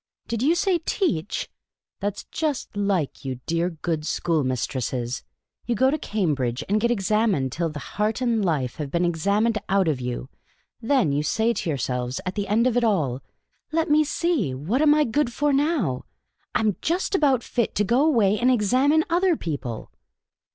*' 0.11 0.19
Did 0.27 0.41
you 0.41 0.55
say 0.55 0.79
tcac/i? 0.79 1.47
That 1.99 2.17
's 2.17 2.23
just 2.31 2.75
like 2.75 3.23
you 3.23 3.35
dear 3.45 3.69
good 3.69 4.01
schoolmistresses! 4.03 5.21
You 5.67 5.75
go 5.75 5.91
to 5.91 5.99
Cambridge, 5.99 6.63
and 6.67 6.81
get 6.81 6.89
ex 6.89 7.09
amined 7.09 7.51
till 7.51 7.69
the 7.69 7.77
heart 7.77 8.19
and 8.19 8.43
life 8.43 8.77
have 8.77 8.89
been 8.89 9.05
examined 9.05 9.59
out 9.69 9.87
of 9.87 10.01
you; 10.01 10.27
then 10.81 11.11
you 11.11 11.21
say 11.21 11.53
to 11.53 11.69
yourselves 11.69 12.19
at 12.25 12.33
the 12.33 12.47
end 12.47 12.65
of 12.65 12.75
it 12.75 12.83
all,' 12.83 13.21
Let 13.71 13.91
me 13.91 14.03
see; 14.03 14.55
what 14.55 14.81
am 14.81 14.95
I 14.95 15.03
good 15.03 15.31
for 15.31 15.53
now? 15.53 16.05
I 16.55 16.61
'm 16.61 16.77
just 16.81 17.13
about 17.13 17.43
fit 17.43 17.75
to 17.75 17.83
go 17.83 18.03
away 18.03 18.39
and 18.39 18.49
examine 18.49 19.03
other 19.07 19.37
people 19.37 19.91